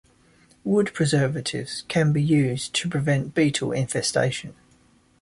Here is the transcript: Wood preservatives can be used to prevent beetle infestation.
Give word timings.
Wood 0.63 0.95
preservatives 0.95 1.83
can 1.87 2.11
be 2.11 2.23
used 2.23 2.73
to 2.73 2.89
prevent 2.89 3.35
beetle 3.35 3.71
infestation. 3.71 4.55